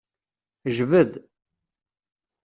[0.75, 1.11] Jbed.